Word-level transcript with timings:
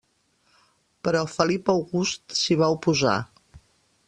Però 1.07 1.21
Felip 1.33 1.71
August 1.75 2.39
s'hi 2.41 2.61
va 2.63 2.75
oposar. 2.79 3.19